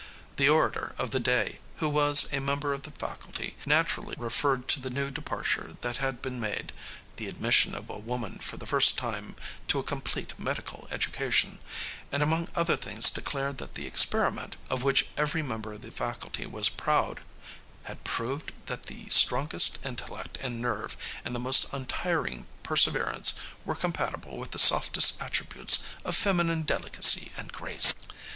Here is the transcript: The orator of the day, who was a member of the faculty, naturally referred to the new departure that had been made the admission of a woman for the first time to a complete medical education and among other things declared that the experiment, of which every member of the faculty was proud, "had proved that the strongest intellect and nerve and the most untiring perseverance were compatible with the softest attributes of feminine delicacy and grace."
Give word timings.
The 0.37 0.49
orator 0.49 0.95
of 0.97 1.11
the 1.11 1.19
day, 1.19 1.59
who 1.75 1.87
was 1.87 2.27
a 2.33 2.39
member 2.39 2.73
of 2.73 2.81
the 2.81 2.89
faculty, 2.91 3.55
naturally 3.67 4.15
referred 4.17 4.67
to 4.69 4.79
the 4.79 4.89
new 4.89 5.11
departure 5.11 5.75
that 5.81 5.97
had 5.97 6.23
been 6.23 6.39
made 6.39 6.73
the 7.17 7.27
admission 7.27 7.75
of 7.75 7.87
a 7.87 7.99
woman 7.99 8.39
for 8.39 8.57
the 8.57 8.65
first 8.65 8.97
time 8.97 9.35
to 9.67 9.77
a 9.77 9.83
complete 9.83 10.39
medical 10.39 10.87
education 10.89 11.59
and 12.11 12.23
among 12.23 12.47
other 12.55 12.75
things 12.75 13.11
declared 13.11 13.59
that 13.59 13.75
the 13.75 13.85
experiment, 13.85 14.57
of 14.71 14.81
which 14.83 15.05
every 15.17 15.43
member 15.43 15.73
of 15.73 15.81
the 15.83 15.91
faculty 15.91 16.47
was 16.47 16.67
proud, 16.67 17.19
"had 17.83 18.03
proved 18.03 18.53
that 18.65 18.87
the 18.87 19.07
strongest 19.09 19.77
intellect 19.85 20.35
and 20.41 20.59
nerve 20.59 20.97
and 21.23 21.35
the 21.35 21.39
most 21.39 21.67
untiring 21.71 22.47
perseverance 22.63 23.33
were 23.65 23.75
compatible 23.75 24.37
with 24.39 24.49
the 24.49 24.57
softest 24.57 25.21
attributes 25.21 25.77
of 26.03 26.15
feminine 26.15 26.63
delicacy 26.63 27.31
and 27.37 27.53
grace." 27.53 27.93